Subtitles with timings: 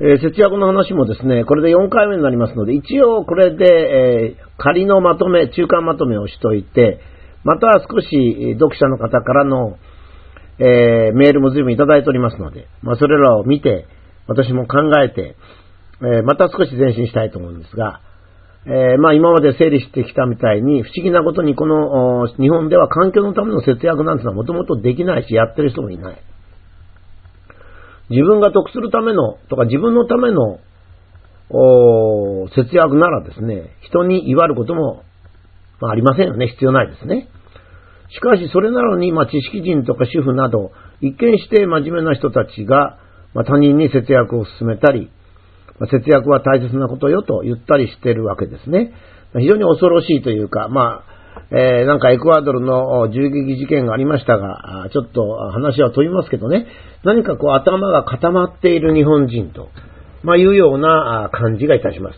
[0.00, 7.00] えー、節約の話もですね、これで4回目になりますので、一応これで、えー、仮のまとめ、中間まとめをしといて、
[7.44, 9.76] また少し読者の方からの、
[10.58, 13.86] えー、メールも随分いただいておりますので、まあ、それらを見て、
[14.26, 15.36] 私も考えて、
[16.04, 18.00] え、また少し前進したいと思うんですが、
[18.66, 26.22] え、まあ今まで整理してきたみたいに、不思議なことにこの日本では環境のための節約なんてのはもともとできないし、やってる人もいない。
[28.10, 30.58] 自分が得するための、とか自分のための、
[32.54, 35.04] 節約ならですね、人に言われることも、
[35.82, 36.48] あ、ありませんよね。
[36.48, 37.28] 必要ないですね。
[38.10, 42.98] しかし、それなのに、まあ、知識人とか主婦など、一見して真面目な人たちが、
[43.34, 45.10] まあ、他人に節約を進めたり、
[45.78, 48.92] まあ、節約は大切なことよと言ったりしてるわけですね。
[49.38, 51.11] 非常に恐ろしいというか、まあ、
[51.50, 56.66] えー、なんかエクアドルの銃撃事件がありましたが、ちょっと話は飛びますけどね、
[57.04, 59.68] 何かこう頭が固まっている日本人と、
[60.22, 62.16] まあ、いうような感じがいたします。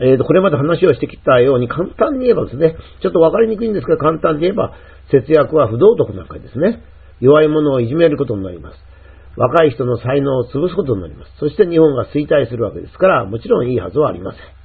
[0.00, 4.72] えーと、これまで話をしてきたように簡単に言えばですね、ちょっとわかりにくいんですけど、簡単に言えば、
[5.10, 6.82] 節約は不道徳なわけですね。
[7.20, 8.76] 弱い者をいじめることになります。
[9.36, 11.32] 若い人の才能を潰すことになります。
[11.38, 14.61] そして日本が衰退するわけですから、もちろんいいはずはありません。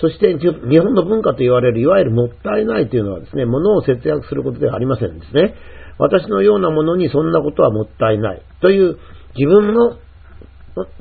[0.00, 5.54] そして日本の文化と言われるいわゆるもったいないというのはですね、物を節約することではありませんですね。
[5.98, 8.98] 私のようなものにそんなことはもったいないという
[9.36, 9.96] 自分の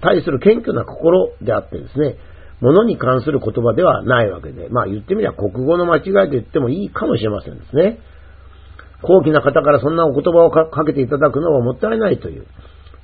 [0.01, 2.17] 対する謙虚な心であってですね、
[2.61, 7.99] 物に関する言葉ではないわけで、まあ言ってみれば国語の間違いと言ってもいいかもしれませんですね。
[9.03, 12.47] 高貴な方からそんなお言葉をかけていただくのはもったいないという。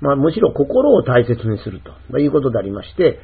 [0.01, 3.19] まあむしろ心を大切にするということでありまして、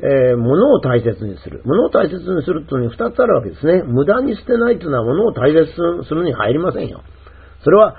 [0.00, 1.62] えー、物を大切にする。
[1.64, 3.82] 物を大切にするというのに二つあるわけですね。
[3.82, 7.02] 無駄に捨てないというのは物を大切にするに入りませんよ。
[7.62, 7.96] それは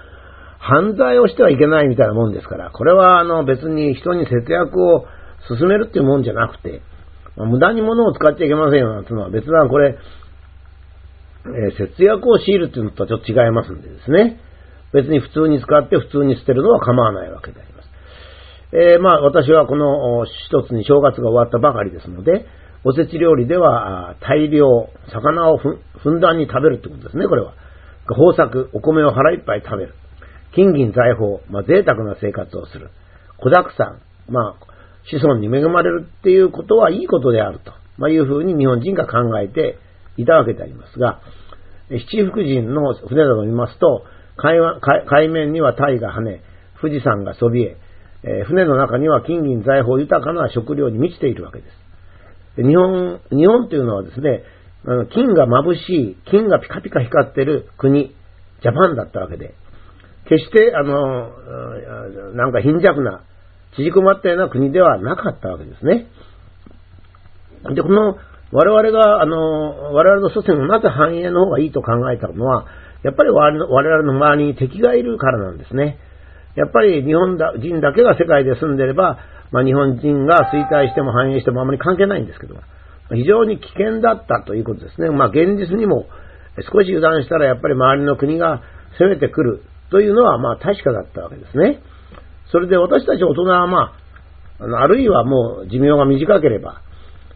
[0.59, 5.05] 犯罪をしてはいけないみたいなもんですから、これはあの別に人に節約を
[5.47, 6.81] 進めるっていうもんじゃなくて、
[7.35, 9.97] まあ、無駄に物を使っちゃいけませんよなんていうのは別なこれ、
[11.45, 14.39] えー、節約を強いるっていうのとはちょっと違いますんでですね。
[14.93, 17.72] 別に普通に使って普通に捨てるのは構わないわけで。
[18.73, 22.45] えー、まあ私はこの一つに正月が終わったばかりですので、
[22.83, 27.53] おせち料理では大量、魚をふんだんに食べるってことですね、これは。
[28.09, 29.93] 豊作、お米を腹いっぱい食べる。
[30.55, 32.89] 金銀財宝、まあ、贅沢な生活をする。
[33.37, 34.73] 子沢山、まあ、
[35.09, 39.77] 子孫に恵まれるっていうことはいいことであると、まあ、いうふうに日本人が考えて
[40.17, 41.21] いたわけでありますが、
[41.89, 44.03] 七福神の船などを見ますと、
[44.35, 44.57] 海
[45.05, 46.41] 海面には鯛が跳ね、
[46.81, 47.77] 富士山がそびえ、
[48.23, 51.83] え、船の中には金銀財宝豊かな食料に満ちているわけです。
[52.57, 54.43] で日本、日本というのはですね、
[54.85, 58.15] あの金が眩しい、金がピカピカ光ってる国、
[58.61, 59.55] ジャパンだったわけで、
[60.29, 61.29] 決して、あの、
[62.33, 63.23] なんか貧弱な、
[63.75, 66.07] 縮こまったような国ではなかったわけですね。
[67.75, 68.17] で、この、
[68.51, 72.67] 我々が、あの、我々の祖先がなぜ繁栄の方がいいと考えたのは、
[73.03, 75.97] やっぱり我々の周りに敵がいるからなんですね。
[76.55, 79.17] やっぱり日本人だけが世界で住んでれば、
[79.51, 82.55] まあ、日本人が衰退しても繁栄してもあまり関係ないんですけど、
[83.11, 85.09] 非常に危険だったということですね。
[85.09, 86.07] まあ、現実にも
[86.71, 88.61] 少し油断したらやっぱり周りの国が
[88.99, 91.81] 攻めてくるというのはまあ確かだったわけですね。
[92.51, 93.93] それで私たち大人はま
[94.59, 96.81] あ、あるいはもう寿命が短ければ、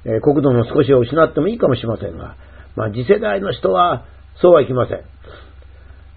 [0.05, 2.35] えー、国土の少しを失ってもいいかもしれませんが、
[2.75, 4.05] まあ次世代の人は
[4.41, 5.01] そうはいきません。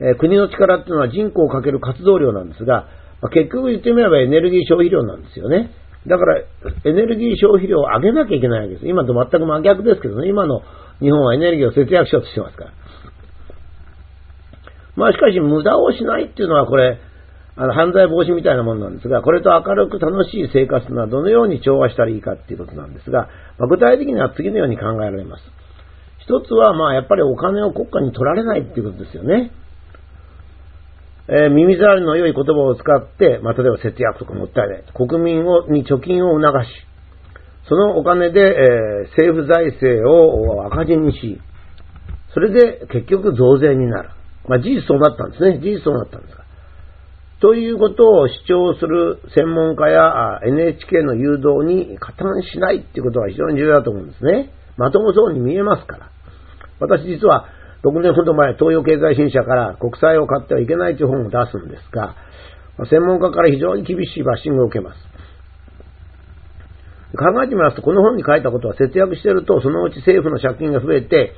[0.01, 2.89] え、国の力っていうのは人口をかける活動量なんですが、
[3.21, 5.71] まあ、結局言ってみればエネルギー消費量なんですよね。
[6.07, 6.45] だから、エ
[6.93, 8.89] ネルギー消費量を上げなきゃいけないわけです。
[8.89, 10.63] 今と全く真逆ですけどね、今の
[11.01, 12.73] 日本はエネルギーを節約しようとしてますから。
[14.97, 16.99] まあしかし無駄をしないっていうのはこれ、
[17.57, 23.29] あの犯罪防止みたいなものなんですが、これと明るく楽しい生活というのはどのように調和したらいいかっていうことなんですが、
[23.59, 25.43] まあ、具体的には次のように考えられます。
[26.19, 29.53] 一つはまあやっぱりお金を国家に取られないっていうことですよね。
[31.31, 34.85] えー、耳障りの良い言葉を使って、まあ、例えば節約とかもったいない。
[34.95, 36.69] 国民をに貯金を促し、
[37.69, 41.41] そのお金で、えー、政府財政を赤字にし、
[42.35, 44.11] それで結局増税になる。
[44.49, 45.61] まあ、事実そうなったんですね。
[45.61, 46.45] 事実そうなったんですが。
[47.41, 54.51] ということを主張する専門家や NHK の誘導に加担しないっていうことが非常に重要だと思うんですね。
[54.77, 56.11] まともそうに見えますから。
[56.81, 57.47] 私実は
[57.83, 62.15] 6年ほど前、東洋経済新社から国債を買ってはいけないという本を出すんですが、
[62.89, 64.99] 専門家から非常に厳しいバッシングを受けます。
[67.17, 71.35] 考えてみますと、この本に書いたことは節約してると、そのうち政府の借金が増えて、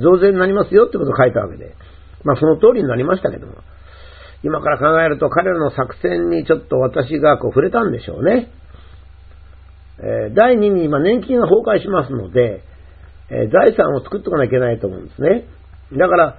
[0.00, 1.76] 増税になりますよってことを書いたわけで。
[2.24, 3.54] まあその通りになりましたけども、
[4.42, 8.50] 今から考えると彼らの作戦にちょっと私がこう触れたんでしょうね。
[9.98, 12.64] えー、第2に今年金が崩壊しますので、
[13.30, 15.46] えー、財産を作っておかなきゃいけないと思うんですね。
[15.92, 16.36] だから、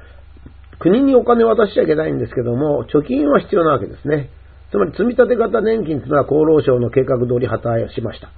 [0.79, 4.29] 国にお金を渡しちゃいけないんですけども、貯金は必要なわけですね。
[4.71, 8.29] つまり積立型年金というのは厚労省の計画通り破綻しました。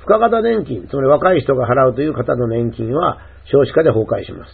[0.00, 3.18] 付加型年金、つまり若い人が払うという方の年金は
[3.50, 4.52] 少子化で崩壊します。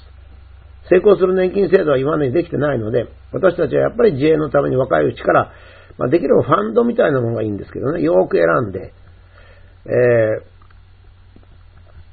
[0.88, 5.52] 成功する年金制度は今までにできてないので、私たちはやっぱり自衛のために若いうちから、
[5.98, 8.94] まあ、できればファンドみたいなものがいいんですけどね、よーく選んで、
[9.84, 10.57] えー、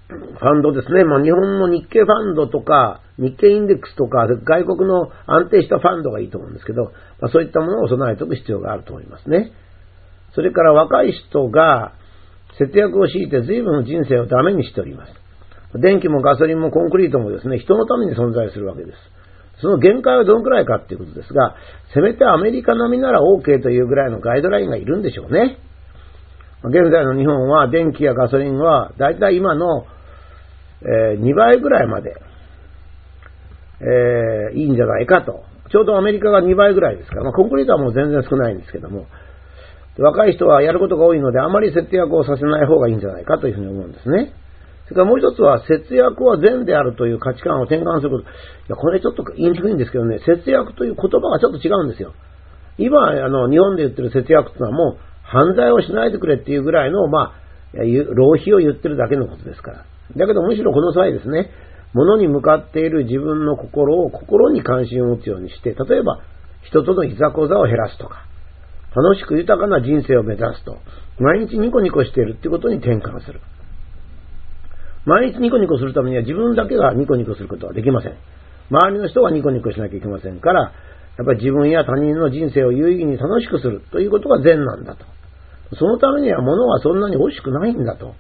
[0.08, 1.04] ファンドですね。
[1.04, 9.52] まあ、日本の日経ファンドとか、日経インデックスとか、外国の安定したファンドがいいと思うんですけど、まあ、そういったものを備えておく必要があると思いますね。
[10.36, 11.94] それから若い人が
[12.60, 15.14] 節約を強いて随分人生をダメにしております。
[15.82, 18.98] 電気もガソリンもコンクリートもですね、人のために存在するわけです。
[19.62, 21.56] その限界はどのくらいかっていうことですが、
[21.94, 25.58] せめてアメリカ並みなら OK というぐらいのガイドラインがいるんでしょうね。
[26.64, 29.86] 現在の日本は電気やガソリンはだいたい今の、
[30.82, 32.16] えー、2倍ぐらいまで、
[33.82, 35.44] えー、いいんじゃないかと。
[35.72, 39.08] ちょうどアメリカが2倍ぐらいですから、まあ、コンクリートはもう全然少ないんですけども、
[39.98, 44.34] 若い人はやることが多いので、あまり節約をさせない方がいいんじゃないかというふうに思うんですね。
[44.86, 48.24] それからもう一つは、節約は善であるという価値観を転換すること。
[48.24, 48.26] い
[48.68, 52.14] や、これちょっと言いにくいんですけどね、節約という言葉がちょっと違うんですよ。
[52.78, 57.34] 今、あの、日本で言ってる節約っていうのはもう、犯罪をしないでくれっていうぐらいの、ま
[57.74, 59.86] あ、浪費を言ってるだけのことですから。
[60.16, 61.50] だけどむしろこの際ですね、
[61.94, 66.22] 物に向かっている自分の心を心に関心を持つようにして、例えば
[66.62, 68.26] 人とのいざこざを減らすとか、
[68.96, 70.78] 楽しく豊かな人生を目指すと、
[71.20, 73.42] 毎日ニコニコしているっていうことに転換する。
[75.06, 78.18] 毎日ニコニコするためには自分だけがニコニコすることはできません。
[78.72, 80.74] 周りの人がニコニコしなきゃいけませんから、
[81.18, 85.06] やっぱり自分や他人の人生を有意義に楽しくするということが善なんだと。
[85.78, 88.16] そのためには物はそんなに欲しくないんだと、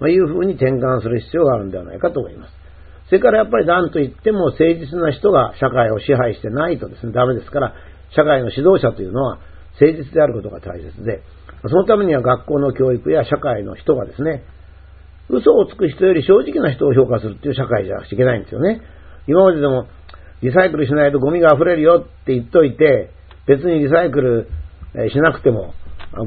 [0.00, 2.52] まいうふうに転換する必要があるんではないかと思います。
[3.06, 7.74] それからやっぱり何と言っても誠実な人が社会を支配してないとですね、ダメですから、
[8.14, 9.38] 社会の指導者というのは
[9.80, 11.22] 誠実であることが大切で、
[11.68, 14.44] そのためには学校の教育や社会の人がですね、
[15.28, 18.80] 嘘をつく人より正直な人を評価するっていう社会じゃなくちゃいけないんですよね。
[19.26, 19.86] 今まででも、
[20.42, 23.10] リサイクルしないとゴミが溢れるよって言っといて、
[23.46, 24.48] 別にリサイクル
[25.10, 25.74] しなくても、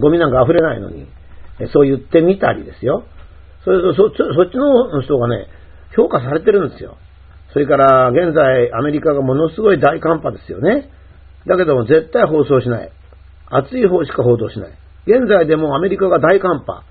[0.01, 1.07] ゴミなんか溢れないのに、
[1.73, 3.05] そう言ってみたりですよ。
[3.63, 5.47] それとそっちそっちの人がね、
[5.95, 6.97] 評価されてるんですよ。
[7.53, 10.89] それから現在アメリカがものすごい大寒波ですよね。
[11.47, 12.91] だけども絶対放送しない。
[13.47, 14.73] 暑い方しか報道しない。
[15.05, 16.83] 現在でもアメリカが大寒波。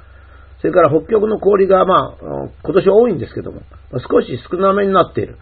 [0.60, 2.16] それから北極の氷がまあ、
[2.62, 3.62] 今年多いんですけども、
[4.08, 5.38] 少し少なめになっている。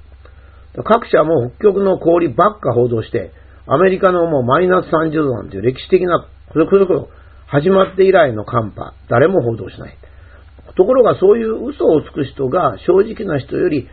[0.84, 3.32] 各社も北極の氷ばっか報道して、
[3.66, 7.00] アメリカのもうマイナス30度なんていう歴史的な、これこれこれ
[7.46, 9.96] 始まって以来の寒波、誰も報道しない。
[10.76, 13.88] ところがそういう嘘をつく人が正直な人より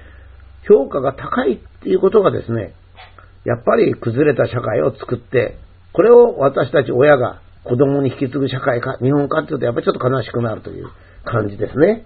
[0.68, 2.74] 評価が高いっていうことがですね、
[3.46, 5.58] やっぱり崩れた社会を作って、
[5.94, 10.90] これを私たち親が子供に引き継ぐ社会か、日本かっていうとやっぱりちょっと悲しくなるという
[11.24, 12.06] 感じですね。